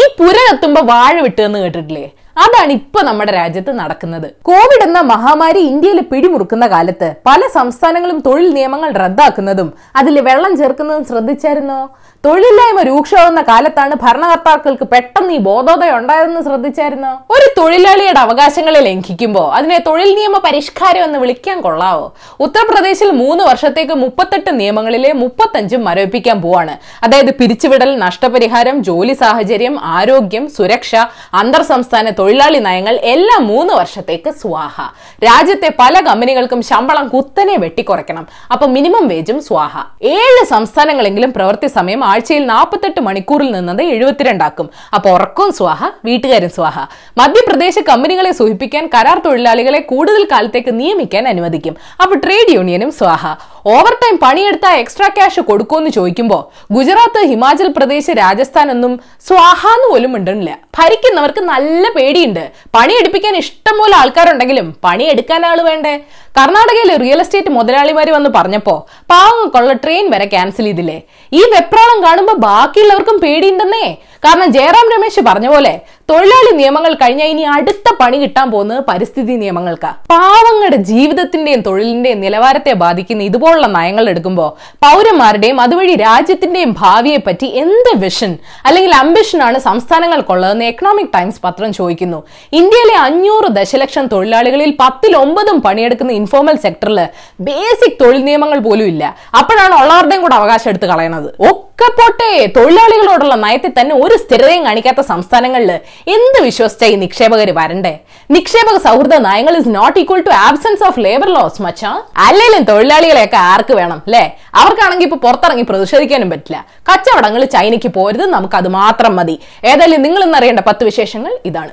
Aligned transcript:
ഈ 0.00 0.04
പുര 0.18 0.36
കത്തുമ്പോ 0.48 0.80
വാഴ 0.92 1.14
വിട്ടുവെന്ന് 1.26 1.58
കേട്ടിട്ടില്ലേ? 1.64 2.06
അതാണ് 2.44 2.72
ഇപ്പൊ 2.72 3.00
നമ്മുടെ 3.02 3.32
രാജ്യത്ത് 3.32 3.72
നടക്കുന്നത്. 3.78 4.26
കോവിഡ് 4.42 4.84
എന്ന 4.86 5.00
മഹാമാരി 5.12 5.60
ഇന്ത്യയിൽ 5.70 6.00
പിടിമുറുക്കുന്ന 6.10 6.66
കാലത്ത് 6.66 7.14
പല 7.26 7.40
സംസ്ഥാനങ്ങളും 7.58 8.18
തൊഴിൽ 8.26 8.48
നിയമങ്ങൾ 8.58 8.90
റദ്ദാക്കുന്നതും 9.04 9.70
അതിൽ 9.96 10.20
വെള്ളം 10.28 10.52
ചേർക്കുന്നതും 10.56 11.04
ശ്രദ്ധിച്ചായിരുന്നോ? 11.04 11.80
തൊഴിലില്ലായ്മ 12.24 12.80
രൂക്ഷാവുന്ന 12.82 13.40
കാലത്താണ് 13.48 13.94
ഭരണകർത്താക്കൾക്ക് 14.04 14.86
പെട്ടെന്ന് 14.92 15.32
ഈ 15.32 15.38
ബോധോദയം 15.38 15.96
ഉണ്ടായതെന്ന് 15.98 16.40
ശ്രദ്ധിച്ചായിരുന്നോ? 16.40 17.12
ഒരു 17.34 17.46
തൊഴിലാളിയുടെ 17.58 18.20
അവകാശങ്ങളെ 18.20 18.80
ലംഘിക്കുമ്പോൾ 18.80 19.46
അതിനെ 19.56 19.78
തൊഴിൽ 19.86 20.10
നിയമ 20.14 20.36
പരിഷ്കാരം 20.46 21.04
എന്ന് 21.04 21.18
വിളിക്കാൻ 21.18 21.60
കൊള്ളാവോ? 21.60 22.06
ഉത്തർപ്രദേശിൽ 22.40 23.10
മൂന്ന് 23.10 23.44
വർഷത്തേക്ക് 23.44 23.94
മുപ്പത്തെട്ട് 24.04 24.60
നിയമങ്ങളിലെ 24.60 25.12
മുപ്പത്തഞ്ചും 25.12 25.84
മരവിപ്പിക്കാൻ 25.84 26.42
പോവാണ്. 26.42 26.74
അതായത് 27.04 27.32
പിരിച്ചുവിടൽ 27.34 27.98
നഷ്ടപരിഹാരം 27.98 28.78
ജോലി 28.82 29.12
സാഹചര്യം 29.12 29.76
ആരോഗ്യം 29.98 30.46
സുരക്ഷ 30.56 30.94
അന്തർ 31.34 31.62
സംസ്ഥാന 31.62 32.10
തൊഴിലാളി 32.28 32.58
നയങ്ങൾ 32.58 33.00
എല്ലാ 33.02 33.38
മൂന്ന് 33.40 33.74
വർഷത്തേക്ക് 33.74 34.30
സ്വാഹ. 34.30 34.80
രാജ്യത്തെ 35.24 35.68
പല 35.78 36.00
കമ്പനികൾക്കും 36.00 36.62
ശമ്പളം 36.62 37.08
കുത്തനെ 37.08 37.56
വെട്ടിക്കുറയ്ക്കണം. 37.56 38.26
അപ്പൊ 38.52 38.66
മിനിമം 38.66 39.08
വേജും 39.08 39.42
സ്വാഹ. 39.42 39.84
ഏഴ് 40.02 40.46
സംസ്ഥാനങ്ങളെങ്കിലും 40.46 41.32
പ്രവൃത്തി 41.32 41.66
സമയം 41.66 42.04
ആഴ്ചയിൽ 42.04 42.46
നാൽപ്പത്തെട്ട് 42.46 43.00
മണിക്കൂറിൽ 43.00 43.50
നിന്നത് 43.50 43.82
എഴുപത്തിരണ്ടാക്കും. 43.82 44.70
അപ്പൊ 44.94 45.10
ഉറക്കവും 45.10 45.52
സ്വാഹ 45.52 45.90
വീട്ടുകാരും 46.04 46.50
സ്വാഹ. 46.50 46.86
മധ്യപ്രദേശ് 47.18 47.80
കമ്പനികളെ 47.80 48.32
സൂചിപ്പിക്കാൻ 48.32 48.90
കരാർ 48.94 49.22
തൊഴിലാളികളെ 49.26 49.78
കൂടുതൽ 49.78 50.24
കാലത്തേക്ക് 50.32 50.80
നിയമിക്കാൻ 50.80 51.28
അനുവദിക്കും. 51.28 51.76
അപ്പൊ 52.02 52.16
ട്രേഡ് 52.16 52.54
യൂണിയനും 52.54 52.92
സ്വാഹ. 52.92 53.26
ഓവർ 53.74 53.94
ടൈം 54.02 54.16
പണിയെടുത്ത 54.22 54.66
എക്സ്ട്രാ 54.80 55.06
ക്യാഷ് 55.08 55.40
കൊടുക്കുമെന്ന് 55.48 55.90
ചോദിക്കുമ്പോൾ 55.96 56.42
ഗുജറാത്ത് 56.76 57.20
ഹിമാചൽ 57.30 57.68
പ്രദേശ് 57.76 58.10
രാജസ്ഥാൻ 58.20 58.66
ഒന്നും 58.74 58.92
സ്വാഹാന്ന് 59.28 59.86
പോലും 59.92 60.12
ഉണ്ടല്ല 60.18 60.50
ഭരിക്കുന്നവർക്ക് 60.78 61.42
നല്ല 61.52 61.84
പേടിയുണ്ട്. 61.96 62.44
പണിയെടുപ്പിക്കാൻ 62.76 63.36
ഇഷ്ടംപോലെ 63.42 63.94
ആൾക്കാരുണ്ടെങ്കിലും 63.96 64.68
പണിയെടുക്കാൻ 64.84 65.42
ആൾ 65.50 65.60
വേണ്ടേ? 65.70 65.94
കർണാടകയിലെ 66.38 66.96
റിയൽ 67.02 67.20
എസ്റ്റേറ്റ് 67.20 67.50
മുതലാളിമാര് 67.56 68.10
വന്ന് 68.16 68.30
പറഞ്ഞപ്പോ 68.36 68.74
പാവങ്ങൾക്കുള്ള 69.12 69.72
ട്രെയിൻ 69.84 70.06
വരെ 70.10 70.26
ക്യാൻസൽ 70.34 70.66
ചെയ്തില്ലേ? 70.68 70.98
ഈ 71.32 71.42
വെപ്രാളം 71.54 71.98
കാണുമ്പോൾ 72.06 72.36
ബാക്കിയുള്ളവർക്കും 72.48 73.18
പേടിയുണ്ടെന്നേ. 73.24 73.86
കാരണം 74.24 74.48
ജയറാം 74.56 74.86
രമേശ് 74.94 75.22
പറഞ്ഞ 75.28 75.48
പോലെ 75.54 75.72
തൊഴിലാളി 76.10 76.52
നിയമങ്ങൾ 76.58 76.92
കഴിഞ്ഞ 77.00 77.22
ഇനി 77.32 77.42
അടുത്ത 77.54 77.88
പണി 78.00 78.16
കിട്ടാൻ 78.20 78.46
പോകുന്നത് 78.52 78.80
പരിസ്ഥിതി 78.88 79.34
നിയമങ്ങൾക്ക്. 79.42 79.90
പാവങ്ങളുടെ 80.12 80.78
ജീവിതത്തിന്റെയും 80.90 81.60
തൊഴിലിന്റെയും 81.66 82.20
നിലവാരത്തെ 82.24 82.72
ബാധിക്കുന്ന 82.82 83.22
ഇതുപോലുള്ള 83.28 83.66
നയങ്ങൾ 83.76 84.04
എടുക്കുമ്പോൾ 84.12 84.48
പൗരന്മാരുടെയും 84.84 85.58
അതുവഴി 85.64 85.94
രാജ്യത്തിന്റെയും 86.04 86.72
ഭാവിയെ 86.80 87.18
പറ്റി 87.26 87.48
എന്ത് 87.62 87.90
വിഷൻ 88.04 88.32
അല്ലെങ്കിൽ 88.68 88.94
അംബിഷൻ 89.02 89.42
ആണ് 89.48 89.60
സംസ്ഥാനങ്ങൾക്കുള്ളതെന്ന് 89.68 90.64
എക്കണോമിക് 90.64 91.12
ടൈംസ് 91.16 91.40
പത്രം 91.44 91.72
ചോദിക്കുന്നു. 91.72 92.20
ഇന്ത്യയിലെ 92.60 92.96
അഞ്ഞൂറ് 93.06 93.50
ദശലക്ഷം 93.58 94.06
തൊഴിലാളികളിൽ 94.14 94.72
പത്തിൽ 94.82 95.14
ഒമ്പതും 95.16 95.60
പണിയെടുക്കുന്ന 95.68 96.12
ഇൻഫോർമൽ 96.12 96.58
സെക്ടറിൽ 96.66 97.00
ബേസിക് 97.48 97.98
തൊഴിൽ 98.02 98.24
നിയമങ്ങൾ 98.30 98.58
പോലും 98.68 98.86
ഇല്ല. 98.94 99.04
അപ്പോഴാണ് 99.40 99.76
ഉള്ളവരുടെയും 99.82 100.22
കൂടെ 100.26 100.38
അവകാശം 100.40 100.70
എടുത്ത് 100.74 100.88
കളയണത്. 100.94 101.30
ഒക്കെ 101.50 101.88
പോട്ടെ 102.00 102.30
തൊഴിലാളികളോടുള്ള 102.56 103.34
നയത്തെ 103.44 103.72
തന്നെ 103.80 103.94
ഒരു 104.08 104.16
സ്ഥിരതയും 104.24 104.62
കാണിക്കാത്ത 104.68 105.00
സംസ്ഥാനങ്ങളിൽ 105.12 105.70
എന്ത് 106.16 106.38
വിശ്വസിച്ച 106.48 106.84
ഈ 106.92 106.96
നിക്ഷേപകർ 107.04 107.50
വരണ്ടേ? 107.58 107.94
നിക്ഷേപക 108.36 108.76
സൗഹൃദ 108.86 109.14
നയങ്ങൾ 109.28 109.54
is 109.60 109.72
not 109.78 109.96
equal 110.02 110.22
to 110.28 110.32
absence 110.46 110.84
of 110.88 111.00
labour 111.06 111.28
laws 111.36 111.62
മച്ചാ. 111.66 111.92
അല്ലെങ്കിലും 112.26 112.64
തൊഴിലാളികളെയൊക്കെ 112.70 113.38
ആർക്ക് 113.52 113.74
വേണം 113.80 114.00
അല്ലേ 114.06 114.24
അവർക്കാണെങ്കിൽ 114.60 115.08
ഇപ്പൊ 115.08 115.18
പുറത്തിറങ്ങി 115.26 115.66
പ്രതിഷേധിക്കാനും 115.70 116.30
പറ്റില്ല. 116.34 116.58
കച്ചവടങ്ങൾ 116.90 117.44
ചൈനയ്ക്ക് 117.56 117.92
പോരുത് 117.98 118.24
നമുക്ക് 118.36 118.58
അത് 118.60 118.70
മാത്രം 118.80 119.14
മതി. 119.20 119.36
ഏതായാലും 119.72 120.02
നിങ്ങൾ 120.06 120.22
ഇന്നറിയേണ്ട 120.28 120.64
പത്ത് 120.70 120.84
വിശേഷങ്ങൾ 120.90 121.34
ഇതാണ്. 121.50 121.72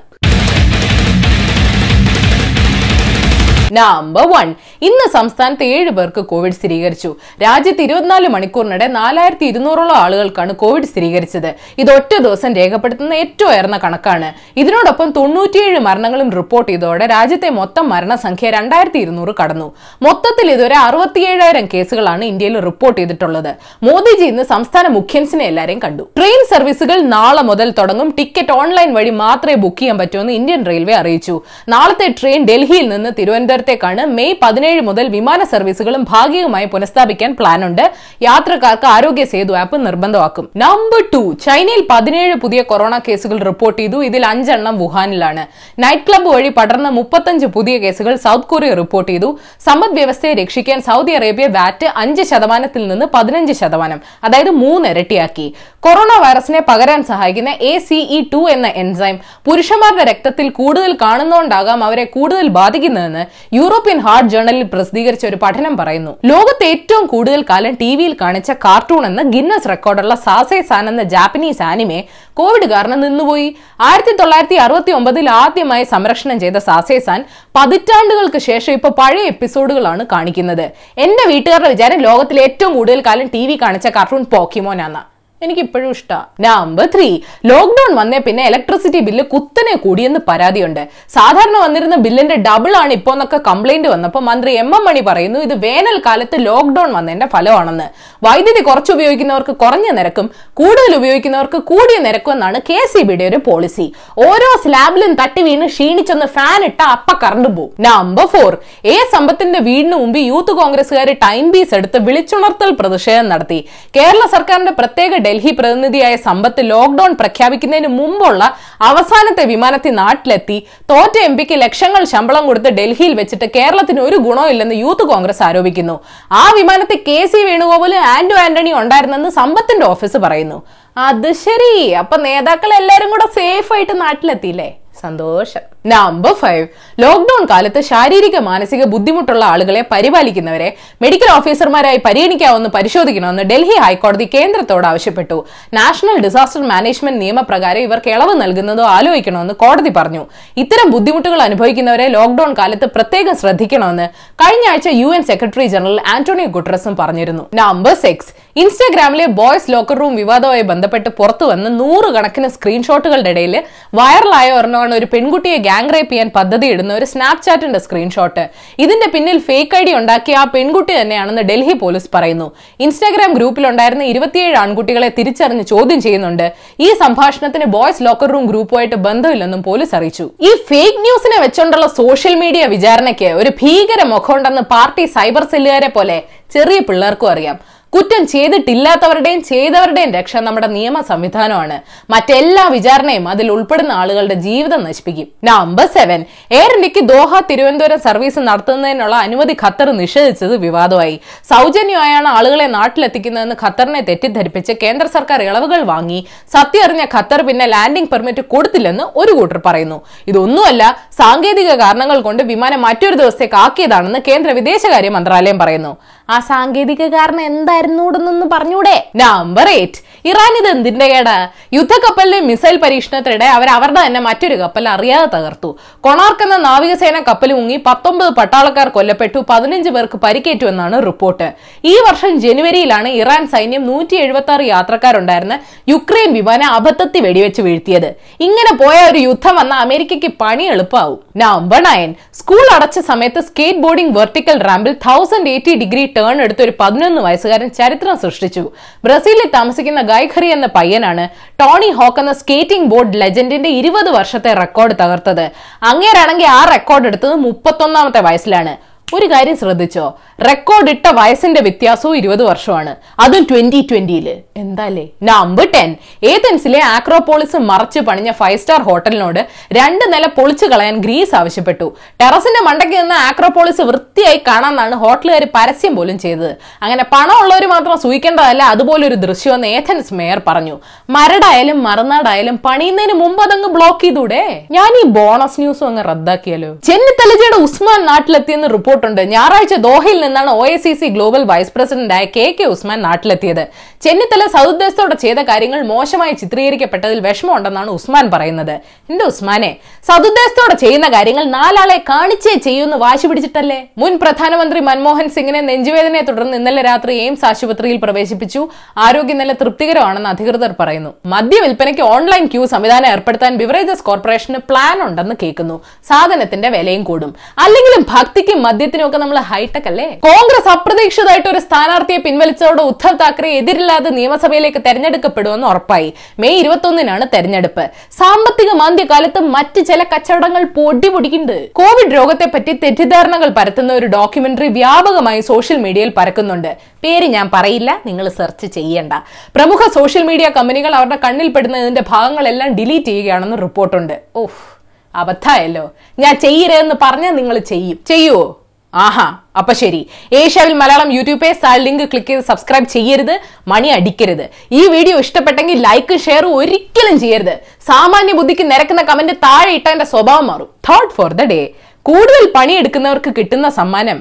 നമ്പർ 3.71 4.27
വൺ 4.27 4.55
ഇന്ന് 4.81 5.13
സംസ്ഥാനത്ത് 5.13 5.63
ഏഴ് 5.63 5.89
പേർക്ക് 5.89 6.21
കോവിഡ് 6.21 6.53
സ്ഥിരീകരിച്ചു. 6.53 7.15
രാജ്യത്ത് 7.43 7.81
ഇരുപത്തിനാല് 7.81 8.27
മണിക്കൂറിനിടെ 8.27 8.87
നാലായിരത്തി 8.87 9.45
ഇരുന്നൂറോളം 9.45 9.95
ആളുകൾക്കാണ് 9.97 10.55
കോവിഡ് 10.55 10.83
സ്ഥിരീകരിച്ചത്. 10.83 11.55
ഇത് 11.77 11.91
ഒറ്റ 11.91 12.17
ദിവസം 12.17 12.53
രേഖപ്പെടുത്തുന്ന 12.53 13.13
ഏറ്റവും 13.13 13.49
ഉയർന്ന 13.49 13.77
കണക്കാണ്. 13.77 14.33
ഇതിനോടൊപ്പം 14.59 15.11
തൊണ്ണൂറ്റിയേഴ് 15.11 15.79
മരണങ്ങളും 15.79 16.31
റിപ്പോർട്ട് 16.31 16.71
ചെയ്തതോടെ 16.71 17.05
രാജ്യത്തെ 17.05 17.49
മൊത്തം 17.49 17.89
മരണസംഖ്യ 17.89 18.49
രണ്ടായിരത്തി 18.49 18.97
ഇരുന്നൂറ് 18.97 19.35
കടന്നു. 19.43 19.75
മൊത്തത്തിൽ 20.01 20.51
ഇതുവരെ 20.51 20.77
അറുപത്തിയേഴായിരം 20.77 21.69
കേസുകളാണ് 21.73 22.25
ഇന്ത്യയിൽ 22.25 22.59
റിപ്പോർട്ട് 22.59 23.01
ചെയ്തിട്ടുള്ളത്. 23.01 23.55
മോദിജി 23.83 24.25
ഇന്ന് 24.25 24.43
സംസ്ഥാന 24.43 24.87
മുഖ്യൻസിനെ 24.87 25.45
എല്ലാവരെയും 25.45 25.79
കണ്ടു. 25.79 26.03
ട്രെയിൻ 26.17 26.45
സർവീസുകൾ 26.55 27.01
നാളെ 27.01 27.41
മുതൽ 27.41 27.71
തുടങ്ങും. 27.71 28.15
ടിക്കറ്റ് 28.17 28.51
ഓൺലൈൻ 28.51 28.93
വഴി 28.93 29.09
മാത്രമേ 29.09 29.55
ബുക്ക് 29.55 29.77
ചെയ്യാൻ 29.77 29.97
പറ്റൂ 29.97 30.19
എന്ന് 30.19 30.33
ഇന്ത്യൻ 30.33 30.65
റെയിൽവേ 30.65 30.93
അറിയിച്ചു. 30.93 31.41
നാളത്തെ 31.69 32.15
ട്രെയിൻ 32.21 32.45
ഡൽഹിയിൽ 32.45 32.89
നിന്ന് 32.89 33.09
തിരുവനന്തപുരത്തേക്കാണ് 33.55 34.01
മെയ് 34.17 34.33
പതിനേഴ് 34.43 34.81
മുതൽ 34.87 35.05
വിമാന 35.15 35.41
സർവീസുകളും 35.51 36.01
ഭാഗികമായി 36.13 36.67
പുനഃസ്ഥാപിക്കാൻ 36.73 37.31
പ്ലാനുണ്ട്. 37.39 37.83
യാത്രക്കാർക്ക് 38.27 38.87
ആരോഗ്യ 38.95 39.25
സേതു 39.33 39.53
ആപ്പ് 39.61 39.77
നിർബന്ധമാക്കും. 39.87 40.45
നമ്പർ 40.63 41.01
ടു 41.13 41.21
ചൈനയിൽ 41.45 41.81
പതിനേഴ് 41.91 42.35
പുതിയ 42.43 42.59
കൊറോണ 42.71 42.95
കേസുകൾ 43.07 43.37
റിപ്പോർട്ട് 43.49 43.79
ചെയ്തു. 43.81 43.97
ഇതിൽ 44.09 44.23
അഞ്ചെണ്ണം 44.31 44.75
വുഹാനിലാണ്. 44.83 45.43
നൈറ്റ് 45.83 46.05
ക്ലബ്ബ് 46.07 46.29
വഴി 46.35 46.51
പടർന്ന 46.57 46.89
മുപ്പത്തഞ്ച് 46.99 47.47
പുതിയ 47.55 47.75
കേസുകൾ 47.83 48.13
സൗത്ത് 48.25 48.49
കൊറിയ 48.51 48.71
റിപ്പോർട്ട് 48.81 49.09
ചെയ്തു. 49.11 49.29
സമ്പദ് 49.67 49.97
വ്യവസ്ഥയെ 49.99 50.33
രക്ഷിക്കാൻ 50.41 50.79
സൗദി 50.89 51.13
അറേബ്യ 51.19 51.47
വാറ്റ് 51.57 51.87
അഞ്ച് 52.03 52.25
ശതമാനത്തിൽ 52.31 52.83
നിന്ന് 52.91 53.07
പതിനഞ്ച് 53.15 53.55
ശതമാനം 53.61 54.01
അതായത് 54.25 54.51
മൂന്നിരട്ടിയാക്കി 54.63 55.47
കൊറോണ 55.85 56.11
വൈറസിനെ 56.23 56.61
പകരാൻ 56.69 57.01
സഹായിക്കുന്ന 57.09 57.51
എ 57.71 57.73
സിഇ 57.87 58.19
ടു 58.33 58.39
എന്ന 58.55 58.67
എൻസൈം 58.81 59.15
പുരുഷന്മാരുടെ 59.47 60.03
രക്തത്തിൽ 60.11 60.47
കൂടുതൽ 60.59 60.91
കാണുന്നതുകൊണ്ടാകാം 61.01 61.79
അവരെ 61.87 62.05
കൂടുതൽ 62.15 62.47
ബാധിക്കുന്നതെന്ന് 62.57 63.23
യൂറോപ്യൻ 63.53 63.99
ഹാർട്ട് 64.05 64.29
ജേണലിൽ 64.33 64.65
പ്രസിദ്ധീകരിച്ച 64.73 65.25
ഒരു 65.31 65.37
പഠനം 65.43 65.73
പറയുന്നു. 65.79 66.11
ലോകത്ത് 66.31 66.65
ഏറ്റവും 66.71 67.05
കൂടുതൽ 67.13 67.41
കാലം 67.51 67.73
ടി 67.81 67.91
വിയിൽ 67.99 68.13
കാണിച്ച 68.21 68.51
കാർട്ടൂൺ 68.65 69.05
എന്ന 69.09 69.21
ഗിന്നസ് 69.35 69.69
റെക്കോർഡുള്ള 69.73 70.15
സാസേ 70.25 70.59
സാൻ 70.69 70.85
എന്ന 70.91 71.03
ജാപ്പനീസ് 71.15 71.63
ആനിമെ 71.71 71.99
കോവിഡ് 72.39 72.69
കാരണം 72.73 72.99
നിന്നുപോയി. 73.05 73.47
ആയിരത്തി 73.87 74.13
തൊള്ളായിരത്തി 74.21 74.59
അറുപത്തി 74.65 74.93
ഒമ്പതിൽ 74.99 75.27
ആദ്യമായി 75.41 75.85
സംരക്ഷണം 75.93 76.39
ചെയ്ത 76.43 76.57
സാസേ 76.67 76.99
സാൻ 77.07 77.21
പതിറ്റാണ്ടുകൾക്ക് 77.57 78.41
ശേഷം 78.49 78.73
ഇപ്പൊ 78.73 78.91
പഴയ 79.01 79.25
എപ്പിസോഡുകളാണ് 79.33 80.05
കാണിക്കുന്നത്. 80.13 80.65
എന്റെ 81.05 81.25
വീട്ടുകാരുടെ 81.33 81.69
വിചാരം 81.75 81.99
ലോകത്തിലെ 82.09 82.43
ഏറ്റവും 82.47 82.73
കൂടുതൽ 82.77 83.01
കാലം 83.09 83.27
ടി 83.35 83.43
വി 83.47 83.57
കാണിച്ച 83.61 83.87
കാർട്ടൂൺ 83.97 84.23
പോക്കിമോനാന്ന 84.33 85.01
എനിക്ക് 85.41 85.61
ഇപ്പോഴും 85.65 85.89
ഇഷ്ടമാണ് 85.95 86.27
നമ്പർ 86.45 86.85
ത്രീ 86.93 87.07
ലോക്ക്ഡൌൺ 87.49 87.91
വന്നേ 87.99 88.19
പിന്നെ 88.27 88.43
ഇലക്ട്രിസിറ്റി 88.49 88.99
ബില്ല് 89.07 89.23
കുത്തനെ 89.33 89.73
കൂടിയെന്ന് 89.85 90.19
പരാതിയുണ്ട്. 90.29 90.79
സാധാരണ 91.15 91.55
വന്നിരുന്ന 91.63 91.95
ബില്ലിന്റെ 92.05 92.37
ഡബിൾ 92.47 92.73
ആണ് 92.81 92.93
ഇപ്പോ 92.97 93.11
എന്നൊക്കെ 93.15 93.39
കംപ്ലൈന്റ് 93.49 93.89
വന്നപ്പോൾ 93.93 94.21
മന്ത്രി 94.29 94.51
എം 94.61 94.69
എം 94.77 94.83
മണി 94.87 95.01
പറയുന്നു 95.09 95.39
ഇത് 95.47 95.55
വേനൽക്കാലത്ത് 95.65 96.37
ലോക്ക്ഡൌൺ 96.45 96.89
വന്നതിന്റെ 96.97 97.27
ഫലമാണെന്ന്. 97.33 97.87
വൈദ്യുതി 98.27 98.61
കുറച്ച് 98.69 98.91
ഉപയോഗിക്കുന്നവർക്ക് 98.95 99.55
കുറഞ്ഞ 99.63 99.87
നിരക്കും 99.97 100.29
കൂടുതൽ 100.61 100.91
ഉപയോഗിക്കുന്നവർക്ക് 100.99 101.59
കൂടിയ 101.71 101.97
നിരക്കും 102.07 102.33
എന്നാണ് 102.35 102.59
കെ 102.69 102.79
സി 102.93 103.03
ബിയുടെ 103.09 103.27
ഒരു 103.31 103.39
പോളിസി 103.49 103.87
ഓരോ 104.27 104.49
സ്ലാബിലും 104.63 105.13
തട്ടി 105.21 105.43
വീണ് 105.49 105.67
ക്ഷീണിച്ചൊന്ന് 105.73 106.29
ഫാൻ 106.37 106.63
ഇട്ട 106.69 106.81
അപ്പ 106.95 107.17
കറണ്ട് 107.25 107.49
പോകും 107.57 107.71
നമ്പർ 107.87 108.27
ഫോർ 108.35 108.51
എ 108.95 108.97
സമ്പത്തിന്റെ 109.15 109.61
വീടിന് 109.69 109.97
മുമ്പ് 110.03 110.19
യൂത്ത് 110.31 110.55
കോൺഗ്രസുകാർ 110.61 111.11
ടൈം 111.27 111.45
പീസ് 111.55 111.75
എടുത്ത് 111.81 111.97
വിളിച്ചുണർത്തൽ 112.07 112.71
പ്രതിഷേധം 112.81 113.29
നടത്തി. 113.33 113.61
കേരള 113.97 114.23
സർക്കാരിന്റെ 114.35 114.75
പ്രത്യേക 114.81 115.23
ഡൽഹി 115.25 115.51
പ്രതിനിധിയായ 115.59 116.15
സമ്പത്ത് 116.27 116.61
ലോക്ഡൌൺ 116.71 117.11
പ്രഖ്യാപിക്കുന്നതിന് 117.21 117.89
മുമ്പുള്ള 117.99 118.43
അവസാനത്തെ 118.89 119.43
വിമാനത്തിൽ 119.53 119.91
നാട്ടിലെത്തി 120.01 120.57
തോറ്റ 120.91 121.17
എം 121.27 121.33
പിക്ക് 121.37 121.57
ലക്ഷങ്ങൾ 121.63 122.03
ശമ്പളം 122.13 122.45
കൊടുത്ത് 122.47 122.71
ഡൽഹിയിൽ 122.79 123.13
വെച്ചിട്ട് 123.21 123.49
കേരളത്തിന് 123.57 124.01
ഒരു 124.07 124.17
ഗുണമില്ലെന്ന് 124.27 124.75
യൂത്ത് 124.75 125.05
കോൺഗ്രസ് 125.11 125.43
ആരോപിക്കുന്നു. 125.43 125.97
ആ 126.31 126.43
വിമാനത്തിൽ 126.57 126.99
കെ 127.07 127.19
സി 127.33 127.41
വേണുഗോപാലും 127.49 128.07
ആന്റോ 128.15 128.37
ആന്റണി 128.45 128.73
ഉണ്ടായിരുന്നെന്ന് 128.81 129.29
സമ്പത്തിന്റെ 129.39 129.85
ഓഫീസ് 129.93 130.17
പറയുന്നു. 130.25 130.59
അത് 130.97 131.31
ശരി. 131.45 131.75
അപ്പൊ 132.01 132.17
നേതാക്കൾ 132.25 132.71
എല്ലാരും 132.81 133.09
കൂടെ 133.15 133.27
സേഫ് 133.39 133.73
ആയിട്ട് 133.73 133.95
നാട്ടിലെത്തിയില്ലേ? 134.01 134.69
സന്തോഷം. 135.05 135.63
നമ്പർ 135.93 136.33
ഫൈവ് 136.41 136.63
ലോക്ക്ഡൌൺ 137.03 137.43
കാലത്ത് 137.49 137.81
ശാരീരിക 137.89 138.37
മാനസിക 138.47 138.83
ബുദ്ധിമുട്ടുള്ള 138.93 139.43
ആളുകളെ 139.53 139.81
പരിപാലിക്കുന്നവരെ 139.91 140.69
മെഡിക്കൽ 141.03 141.29
ഓഫീസർമാരായി 141.37 141.99
പരിഗണിക്കാവുന്ന 142.05 142.67
പരിശോധിക്കണമെന്ന് 142.75 143.43
ഡൽഹി 143.51 143.75
ഹൈക്കോടതി 143.83 144.27
കേന്ദ്രത്തോട് 144.33 144.87
ആവശ്യപ്പെട്ടു. 144.91 145.37
നാഷണൽ 145.79 146.17
ഡിസാസ്റ്റർ 146.25 146.63
മാനേജ്മെന്റ് 146.71 147.21
നിയമപ്രകാരം 147.23 147.81
ഇവർക്ക് 147.87 148.09
ഇളവ് 148.15 148.35
നൽകുന്നതോ 148.41 148.85
ആലോചിക്കണമെന്ന് 148.97 149.55
കോടതി 149.63 149.91
പറഞ്ഞു. 149.99 150.23
ഇത്തരം 150.63 150.89
ബുദ്ധിമുട്ടുകൾ 150.95 151.41
അനുഭവിക്കുന്നവരെ 151.47 152.07
ലോക്ക്ഡൌൺ 152.17 152.53
കാലത്ത് 152.61 152.89
പ്രത്യേകം 152.95 153.37
ശ്രദ്ധിക്കണമെന്ന് 153.43 154.07
കഴിഞ്ഞ 154.43 154.65
ആഴ്ച 154.73 154.89
U 155.01 155.11
N 155.17 155.25
secretary 155.31 155.67
general 155.75 155.99
Antonio 156.15 156.49
ഗുട്ടറസും 156.57 156.95
പറഞ്ഞിരുന്നു. 157.01 157.45
നമ്പർ 157.61 157.95
സിക്സ് 158.05 158.33
ഇൻസ്റ്റാഗ്രാമിലെ 158.61 159.25
ബോയ്സ് 159.39 159.71
ലോക്കർ 159.71 159.97
റൂം 160.01 160.13
വിവാദവുമായി 160.15 160.65
ബന്ധപ്പെട്ട് 160.71 161.09
പുറത്തു 161.17 161.45
വന്ന് 161.45 161.69
നൂറുകണക്കിന് 161.79 162.49
സ്ക്രീൻഷോട്ടുകളുടെ 162.55 163.31
ഇടയിൽ 163.33 163.55
വൈറലായ 163.99 164.47
ഒരെണ്ണമാണ് 164.57 164.94
ഒരു 164.97 165.07
പെൺകുട്ടിയെ 165.13 165.57
ഗാങ് 165.67 165.91
റേപ്പ് 165.95 166.11
ചെയ്യാൻ 166.11 166.29
പദ്ധതി 166.37 166.67
ഇടുന്ന 166.73 166.91
ഒരു 166.99 167.07
സ്നാപ്ചാറ്റിന്റെ 167.13 167.79
സ്ക്രീൻഷോട്ട് 167.85 168.43
ഇതിന്റെ 168.83 169.07
പിന്നിൽ 169.13 169.37
ഫേക്ക് 169.47 169.75
ഐ 169.79 169.81
ഡി 169.87 169.93
ഉണ്ടാക്കിയ 169.99 170.37
ആ 170.41 170.43
പെൺകുട്ടി 170.55 170.93
തന്നെയാണെന്ന് 170.99 171.43
ഡൽഹി 171.49 171.75
പോലീസ് 171.83 172.09
പറയുന്നു. 172.15 172.47
ഇൻസ്റ്റാഗ്രാം 172.85 173.33
ഗ്രൂപ്പിലുണ്ടായിരുന്ന 173.37 174.05
ഇരുപത്തിയേഴ് 174.13 174.57
ആൺകുട്ടികളെ 174.63 175.09
തിരിച്ചറിഞ്ഞ് 175.19 175.65
ചോദ്യം 175.73 176.01
ചെയ്യുന്നുണ്ട്. 176.05 176.47
ഈ 176.85 176.89
സംഭാഷണത്തിന് 177.03 177.67
ബോയ്സ് 177.77 178.03
ലോക്കർ 178.07 178.31
റൂം 178.35 178.45
ഗ്രൂപ്പുമായിട്ട് 178.51 178.97
ബന്ധമില്ലെന്നും 179.07 179.61
പോലീസ് 179.69 179.95
അറിയിച്ചു. 179.99 180.27
ഈ 180.47 180.51
ഫേക്ക് 180.71 181.03
ന്യൂസിനെ 181.05 181.39
വെച്ചുകൊണ്ടുള്ള 181.45 181.87
സോഷ്യൽ 182.01 182.35
മീഡിയ 182.43 182.65
വിചാരണയ്ക്ക് 182.75 183.31
ഒരു 183.41 183.51
ഭീകര 183.61 184.01
മുഖമുണ്ടെന്ന് 184.15 184.65
പാർട്ടി 184.75 185.05
സൈബർ 185.17 185.45
സെല്ലുകാരെ 185.53 185.91
പോലെ 185.97 186.19
ചെറിയ 186.55 186.79
പിള്ളേർക്കും 186.87 187.29
അറിയാം. 187.35 187.57
കുറ്റം 187.95 188.23
ചെയ്തിട്ടില്ലാത്തവരുടെയും 188.31 189.41
ചെയ്തവരുടെയും 189.49 190.09
രക്ഷ 190.15 190.37
നമ്മുടെ 190.45 190.67
നിയമ 190.77 190.95
സംവിധാനമാണ്. 191.09 191.75
മറ്റെല്ലാ 192.13 192.63
വിചാരണയും 192.73 193.25
അതിൽ 193.33 193.47
ഉൾപ്പെടുന്ന 193.53 193.91
ആളുകളുടെ 194.01 194.35
ജീവിതം 194.47 194.81
നശിപ്പിക്കും. 194.87 195.27
നമ്പർ 195.49 195.85
സെവൻ 195.97 196.21
എയർ 196.57 196.71
ഇന്ത്യയ്ക്ക് 196.77 197.01
ദോഹ 197.11 197.39
തിരുവനന്തപുരം 197.49 197.99
സർവീസ് 198.07 198.39
നടത്തുന്നതിനുള്ള 198.47 199.15
അനുമതി 199.27 199.53
ഖത്തർ 199.61 199.89
നിഷേധിച്ചത് 200.01 200.55
വിവാദമായി. 200.65 201.15
സൗജന്യമായാണ് 201.51 202.29
ആളുകളെ 202.37 202.67
നാട്ടിലെത്തിക്കുന്നതെന്ന് 202.77 203.57
ഖത്തറിനെ 203.63 204.01
തെറ്റിദ്ധരിപ്പിച്ച് 204.09 204.75
കേന്ദ്ര 204.83 205.07
സർക്കാർ 205.15 205.41
ഇളവുകൾ 205.47 205.81
വാങ്ങി. 205.91 206.19
സത്യറിഞ്ഞ 206.55 207.05
ഖത്തർ 207.15 207.41
പിന്നെ 207.49 207.67
ലാൻഡിംഗ് 207.75 208.11
പെർമിറ്റ് 208.15 208.45
കൊടുത്തില്ലെന്ന് 208.55 209.07
ഒരു 209.23 209.33
കൂട്ടർ 209.39 209.61
പറയുന്നു. 209.69 209.99
ഇതൊന്നുമല്ല 210.33 210.83
സാങ്കേതിക 211.21 211.71
കാരണങ്ങൾ 211.85 212.19
കൊണ്ട് 212.27 212.43
വിമാനം 212.51 212.83
മറ്റൊരു 212.89 213.15
ദിവസത്തേക്ക് 213.23 213.59
ആക്കിയതാണെന്ന് 213.65 214.21
കേന്ദ്ര 214.29 214.51
വിദേശകാര്യ 214.59 215.13
മന്ത്രാലയം 215.17 215.59
പറയുന്നു. 215.63 215.93
ആ 216.33 216.37
സാങ്കേതിക 216.49 217.03
കാരണം 217.15 217.41
എന്തായിരുന്നൂടെന്നൊന്ന് 217.51 218.45
പറഞ്ഞൂടെ? 218.53 218.95
നമ്പർ 219.21 219.67
എയ്റ്റ് 219.77 219.99
ഇറാൻ 220.29 220.53
ഇത് 220.59 220.67
എന്തിന്റെ 220.73 221.07
കേടാ 221.11 221.35
യുദ്ധക്കപ്പലിലെ 221.75 222.37
മിസൈൽ 222.47 222.75
പരീക്ഷണത്തിനിടെ 222.83 223.47
അവർ 223.55 223.67
അവരുടെ 223.73 224.01
തന്നെ 224.05 224.21
മറ്റൊരു 224.27 224.55
കപ്പൽ 224.61 224.85
അറിയാതെ 224.93 225.27
തകർത്തു. 225.33 225.69
കൊണാർക്ക് 226.05 226.43
എന്ന 226.45 226.57
നാവികസേന 226.67 227.19
കപ്പൽ 227.27 227.51
മുങ്ങി 227.57 227.77
പത്തൊമ്പത് 227.87 228.31
പട്ടാളക്കാർ 228.39 228.89
കൊല്ലപ്പെട്ടു 228.95 229.39
പതിനഞ്ച് 229.51 229.91
പേർക്ക് 229.95 230.19
പരിക്കേറ്റു 230.25 230.67
എന്നാണ് 230.71 230.99
റിപ്പോർട്ട് 231.07 231.49
ഈ 231.91 231.93
വർഷം 232.07 232.31
ജനുവരിയിലാണ് 232.45 233.11
ഇറാൻ 233.21 233.43
സൈന്യം 233.53 233.85
നൂറ്റി 233.91 234.17
എഴുപത്തി 234.23 234.53
ആറ് 234.55 234.65
യാത്രക്കാരുണ്ടായിരുന്ന 234.71 235.57
യുക്രൈൻ 235.93 236.31
വിമാനം 236.39 236.69
അബദ്ധത്തിൽ 236.79 237.23
വെടിവെച്ച് 237.27 237.61
വീഴ്ത്തിയത്. 237.67 238.09
ഇങ്ങനെ 238.47 238.73
പോയ 238.83 238.97
ഒരു 239.11 239.21
യുദ്ധം 239.27 239.55
വന്ന 239.61 239.75
അമേരിക്കയ്ക്ക് 239.85 240.31
പണി 240.41 240.65
എളുപ്പമാവും. 240.73 241.21
നമ്പർ 241.43 241.79
നയൻ 241.89 242.09
സ്കൂൾ 242.39 242.65
അടച്ച 242.75 242.99
സമയത്ത് 243.11 243.41
സ്കേറ്റ് 243.47 243.81
ബോർഡിംഗ് 243.85 244.15
വെർട്ടിക്കൽ 244.19 244.57
റാമ്പിൽ 244.67 244.93
തൗസൻഡ് 245.07 245.49
എയ്റ്റി 245.53 245.73
ഡിഗ്രി 245.83 246.03
ടേൺ 246.17 246.41
എടുത്ത 246.45 246.61
ഒരു 246.61 246.73
പതിനൊന്ന് 246.79 247.21
വയസ്സുകാരൻ 247.27 247.69
ചരിത്രം 247.79 248.17
സൃഷ്ടിച്ചു. 248.23 248.63
ബ്രസീലിൽ 249.05 249.49
താമസിക്കുന്ന 249.57 250.01
ഗൈഖറി 250.11 250.49
എന്ന 250.55 250.69
പയ്യനാണ് 250.77 251.25
ടോണി 251.61 251.91
ഹോക്ക് 251.99 252.21
എന്ന 252.23 252.33
സ്കേറ്റിംഗ് 252.41 252.89
ബോർഡ് 252.93 253.21
ലെജൻഡിന്റെ 253.23 253.69
ഇരുപത് 253.79 254.09
വർഷത്തെ 254.17 254.53
റെക്കോർഡ് 254.63 254.95
തകർത്തത്. 255.03 255.45
അങ്ങേരാണെങ്കിൽ 255.91 256.49
ആ 256.57 256.61
റെക്കോർഡ് 256.73 257.07
എടുത്തത് 257.11 257.35
മുപ്പത്തൊന്നാമത്തെ 257.47 258.23
വയസ്സിലാണ്. 258.29 258.75
ഒരു 259.13 259.25
കാര്യം 259.25 259.57
ശ്രദ്ധിച്ചോ? 259.57 260.17
റെക്കോർഡ് 260.47 260.89
ഇട്ട 260.89 261.07
വയസ്സിന്റെ 261.07 261.61
വ്യത്യാസവും 261.61 262.15
ഇരുപത് 262.17 262.43
വർഷമാണ്. 262.43 262.95
അതും 263.19 263.43
ട്വന്റി 263.51 263.87
ട്വന്റിയിൽ 263.91 264.27
എന്താല്ലേ 264.57 265.09
നമ്പർ 265.23 265.67
ടെൻ 265.75 265.95
ഏതൻസിലെ 266.23 266.79
ആക്രോപോളിസ് 266.79 267.57
മറച്ച് 267.57 267.99
പണിഞ്ഞ 267.99 268.31
ഫൈവ് 268.31 268.57
സ്റ്റാർ 268.57 268.81
ഹോട്ടലിനോട് 268.81 269.47
രണ്ട് 269.77 270.13
നില 270.13 270.25
പൊളിച്ചു 270.25 270.65
കളയാൻ 270.65 270.97
ഗ്രീസ് 270.97 271.35
ആവശ്യപ്പെട്ടു. 271.35 271.95
ടെറസിന്റെ 272.21 272.61
മണ്ടയ്ക്ക് 272.67 272.97
നിന്ന് 273.01 273.15
ആക്രോപോളിസ് 273.15 273.81
വൃത്തിയായി 273.81 274.41
കാണാമെന്നാണ് 274.47 274.95
ഹോട്ടലുകാർ 274.95 275.45
പരസ്യം 275.55 275.95
പോലും 275.95 276.19
ചെയ്തത്. 276.19 276.55
അങ്ങനെ 276.81 277.03
പണമുള്ളവർ 277.03 277.67
മാത്രം 277.67 277.99
സൂഹിക്കേണ്ടതല്ല 277.99 278.63
അതുപോലൊരു 278.63 279.15
ദൃശ്യമെന്ന് 279.15 279.67
ഏഥൻസ് 279.67 280.13
മേയർ 280.13 280.41
പറഞ്ഞു. 280.47 280.79
മരടായാലും 281.09 281.83
മറുനാടായാലും 281.83 282.57
പണിയുന്നതിന് 282.57 283.13
മുമ്പ് 283.13 283.43
അതങ്ങ് 283.43 283.67
ബ്ലോക്ക് 283.67 284.01
ചെയ്തൂടെ? 284.01 284.67
ഞാൻ 284.71 284.91
ഈ 285.01 285.05
ബോണസ് 285.07 285.61
ന്യൂസും 285.61 285.87
അങ്ങ് 285.87 286.05
റദ്ദാക്കിയാലോ? 286.05 286.75
ചെന്നിത്തലജിയുടെ 286.89 287.61
ഉസ്മാൻ 287.63 288.05
നാട്ടിലെത്തിയെന്ന് 288.05 288.67
റിപ്പോർട്ടുണ്ട്. 288.95 289.21
ഞായറാഴ്ച 289.35 289.75
ദോഹയിൽ 289.87 290.21
നിന്നാണ് 290.25 290.51
O 290.59 290.65
A 290.73 290.75
C 290.83 290.91
C 290.99 291.07
global 291.15 291.43
vice 291.51 291.71
പ്രസിഡന്റായ 291.75 292.25
കെ 292.35 292.45
കെ 292.59 292.65
ഉസ്മാൻ 292.73 293.01
നാട്ടിലെത്തിയത്. 293.07 293.63
ചെന്നിത്തല 294.05 294.43
സതുദ്ദേശത്തോടെ 294.55 295.15
ചെയ്ത 295.23 295.39
കാര്യങ്ങൾ 295.49 295.79
മോശമായി 295.91 296.33
ചിത്രീകരിക്കപ്പെട്ടതിൽ 296.41 297.19
വിഷമമുണ്ടെന്നാണ് 297.27 297.89
ഉസ്മാൻ 297.97 298.25
പറയുന്നത്. 298.33 298.73
എന്റെ 299.11 299.25
ഉസ്മാനെ? 299.31 299.71
സതുദ്ദേശത്തോടെ 300.09 300.75
ചെയ്യുന്ന 300.83 301.07
കാര്യങ്ങൾ 301.07 301.45
നാലാളെ 301.57 301.97
കാണിച്ചേ 302.09 302.53
ചെയ്യൂന്ന് 302.67 302.97
വാശി 302.97 303.27
പിടിച്ചിട്ടല്ലേ? 303.27 303.79
മുൻ 303.97 304.13
പ്രധാനമന്ത്രി 304.23 304.79
മൻമോഹൻ 304.89 305.29
സിംഗിനെ 305.35 305.61
നെഞ്ചുവേദനയെ 305.69 306.21
തുടർന്ന് 306.21 306.57
ഇന്നലെ 306.61 306.81
രാത്രി 306.89 307.13
എയിംസ് 307.23 307.45
ആശുപത്രിയിൽ 307.51 307.97
പ്രവേശിപ്പിച്ചു. 308.03 308.61
ആരോഗ്യനില 309.05 309.51
തൃപ്തികരമാണെന്ന് 309.61 310.29
അധികൃതർ 310.33 310.73
പറയുന്നു. 310.79 311.13
മദ്യ 311.35 311.59
വിൽപ്പനയ്ക്ക് 311.65 312.01
ഓൺലൈൻ 312.15 312.45
ക്യൂ 312.45 312.65
സംവിധാനം 312.75 313.09
ഏർപ്പെടുത്താൻ 313.13 313.55
ബിവറേജസ് 313.63 314.03
കോർപ്പറേഷന് 314.03 314.61
പ്ലാൻ 314.69 314.97
ഉണ്ടെന്ന് 315.07 315.35
കേൾക്കുന്നു. 315.43 315.77
സാധനത്തിന്റെ 316.09 316.69
വിലയും 316.69 317.03
കൂടും. 317.03 317.35
അല്ലെങ്കിലും 317.65 318.03
ഭക്തിക്കും 318.13 318.59
മദ്യത്തിനും 318.63 318.83
ഒക്കെ 318.85 319.17
നമ്മൾ 319.17 319.39
ഹൈടെക് 319.39 319.87
അല്ലേ? 319.87 320.09
കോൺഗ്രസ് 320.09 320.69
അപ്രതീക്ഷിതമായിട്ട് 320.69 321.49
ഒരു 321.49 321.59
സ്ഥാനാർത്ഥിയെ 321.59 322.17
പിൻവലിച്ചതോട് 322.17 322.81
ഉദ്ധവ് 322.81 323.19
താക്കറെ 323.19 323.49
എതിരില്ലാതെ 323.49 324.09
നിയമസഭയിലേക്ക് 324.09 324.77
തെരഞ്ഞെടുക്കപ്പെടുമെന്ന് 324.77 325.67
ഉറപ്പായി. 325.67 326.13
മെയ് 326.39 326.59
ഇരുപത്തൊന്നിനാണ് 326.59 327.27
തെരഞ്ഞെടുപ്പ്. 327.33 327.89
സാമ്പത്തിക 328.17 328.73
മാന്ദ്യകാലത്ത് 328.73 329.39
മറ്റ് 329.39 329.85
ചില 329.85 330.03
കച്ചവടങ്ങൾ 330.03 330.63
പൊടി 330.63 331.07
പൊടിക്കുന്നുണ്ട്. 331.07 331.71
കോവിഡ് 331.71 332.13
രോഗത്തെ 332.13 332.45
പറ്റി 332.45 332.71
തെറ്റിദ്ധാരണകൾ 332.71 333.49
പരത്തുന്ന 333.49 333.93
ഒരു 333.93 334.05
ഡോക്യുമെന്ററി 334.05 334.67
വ്യാപകമായി 334.67 335.41
സോഷ്യൽ 335.41 335.77
മീഡിയയിൽ 335.77 336.13
പരക്കുന്നുണ്ട്. 336.17 336.77
പേര് 337.03 337.25
ഞാൻ 337.25 337.49
പറയില്ല 337.53 338.01
നിങ്ങൾ 338.05 338.29
സെർച്ച് 338.29 338.65
ചെയ്യേണ്ട. 338.65 339.13
പ്രമുഖ 339.55 339.89
സോഷ്യൽ 339.93 340.23
മീഡിയ 340.23 340.49
കമ്പനികൾ 340.49 340.95
അവരുടെ 340.95 341.19
കണ്ണിൽപ്പെടുന്നതിന്റെ 341.23 342.03
ഭാഗങ്ങളെല്ലാം 342.07 342.73
ഡിലീറ്റ് 342.73 343.05
ചെയ്യുകയാണെന്ന് 343.05 343.57
റിപ്പോർട്ടുണ്ട്. 343.61 344.21
ഓഹ് 344.35 344.75
അബദ്ധമായല്ലോ 345.15 345.91
ഞാൻ 346.19 346.39
ചെയ്യരുതെന്ന് 346.39 346.95
പറഞ്ഞാൽ 347.01 347.31
നിങ്ങൾ 347.31 347.57
ചെയ്യും. 347.57 347.99
ചെയ്യുവോ 348.07 348.61
ആഹാ 349.03 349.25
അപ്പൊ 349.59 349.73
ശരി. 349.79 349.99
ഏഷ്യാവിൽ 350.41 350.73
മലയാളം 350.81 351.09
യൂട്യൂബ് 351.15 351.39
പേജ് 351.41 351.61
താഴെ 351.63 351.79
ലിങ്ക് 351.85 352.03
ക്ലിക്ക് 352.11 352.29
ചെയ്ത് 352.31 352.45
സബ്സ്ക്രൈബ് 352.49 352.87
ചെയ്യരുത് 352.95 353.33
മണി 353.71 353.89
അടിക്കരുത്. 353.97 354.45
ഈ 354.79 354.81
വീഡിയോ 354.95 355.15
ഇഷ്ടപ്പെട്ടെങ്കിൽ 355.23 355.77
ലൈക്ക് 355.87 356.17
ഷെയർ 356.25 356.45
ഒരിക്കലും 356.59 357.17
ചെയ്യരുത്. 357.23 357.55
സാമാന്യ 357.89 358.35
ബുദ്ധിക്ക് 358.39 358.65
നിരക്കുന്ന 358.71 359.03
കമന്റ് 359.09 359.35
താഴെ 359.45 359.73
ഇട്ട 359.79 360.03
സ്വഭാവം 360.13 360.47
മാറും. 360.51 360.69
തോട്ട് 360.89 361.13
ഫോർ 361.17 361.33
ദ 361.41 361.49
ഡേ 361.53 361.61
കൂടുതൽ 362.09 362.43
പണിയെടുക്കുന്നവർക്ക് 362.57 363.33
കിട്ടുന്ന 363.37 363.69
സമ്മാനം 363.79 364.19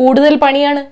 കൂടുതൽ 0.00 0.34
പണിയാണ്. 0.44 0.82